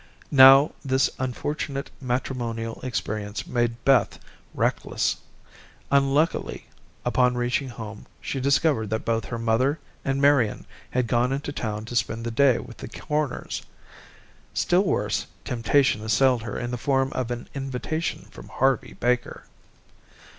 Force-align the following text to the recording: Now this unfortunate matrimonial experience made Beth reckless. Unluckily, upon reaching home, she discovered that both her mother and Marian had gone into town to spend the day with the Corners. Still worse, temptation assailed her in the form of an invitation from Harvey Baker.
Now 0.31 0.71
this 0.83 1.11
unfortunate 1.19 1.91
matrimonial 2.01 2.79
experience 2.81 3.45
made 3.45 3.85
Beth 3.85 4.17
reckless. 4.55 5.17
Unluckily, 5.91 6.65
upon 7.05 7.35
reaching 7.35 7.69
home, 7.69 8.07
she 8.19 8.39
discovered 8.39 8.89
that 8.89 9.05
both 9.05 9.25
her 9.25 9.37
mother 9.37 9.77
and 10.03 10.19
Marian 10.19 10.65
had 10.89 11.05
gone 11.05 11.31
into 11.31 11.51
town 11.51 11.85
to 11.85 11.95
spend 11.95 12.25
the 12.25 12.31
day 12.31 12.57
with 12.57 12.77
the 12.77 12.87
Corners. 12.87 13.61
Still 14.55 14.85
worse, 14.85 15.27
temptation 15.45 16.01
assailed 16.01 16.41
her 16.41 16.57
in 16.57 16.71
the 16.71 16.79
form 16.81 17.11
of 17.13 17.29
an 17.29 17.47
invitation 17.53 18.21
from 18.31 18.47
Harvey 18.47 18.93
Baker. 18.93 19.43